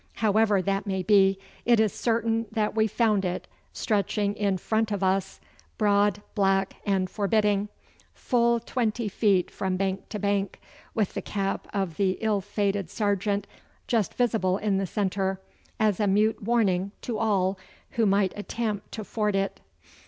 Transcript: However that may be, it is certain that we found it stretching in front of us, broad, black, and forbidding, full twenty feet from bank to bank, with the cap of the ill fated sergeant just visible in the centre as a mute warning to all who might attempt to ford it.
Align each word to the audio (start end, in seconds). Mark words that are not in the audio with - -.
However 0.13 0.63
that 0.63 0.87
may 0.87 1.03
be, 1.03 1.37
it 1.63 1.79
is 1.79 1.93
certain 1.93 2.47
that 2.53 2.73
we 2.73 2.87
found 2.87 3.23
it 3.23 3.47
stretching 3.71 4.33
in 4.35 4.57
front 4.57 4.91
of 4.91 5.03
us, 5.03 5.39
broad, 5.77 6.23
black, 6.33 6.77
and 6.87 7.07
forbidding, 7.07 7.69
full 8.15 8.59
twenty 8.59 9.07
feet 9.07 9.51
from 9.51 9.77
bank 9.77 10.09
to 10.09 10.17
bank, 10.17 10.59
with 10.95 11.13
the 11.13 11.21
cap 11.21 11.67
of 11.71 11.97
the 11.97 12.17
ill 12.19 12.41
fated 12.41 12.89
sergeant 12.89 13.45
just 13.85 14.15
visible 14.15 14.57
in 14.57 14.79
the 14.79 14.87
centre 14.87 15.39
as 15.79 15.99
a 15.99 16.07
mute 16.07 16.41
warning 16.41 16.93
to 17.03 17.19
all 17.19 17.59
who 17.91 18.07
might 18.07 18.33
attempt 18.35 18.91
to 18.93 19.03
ford 19.03 19.35
it. 19.35 19.59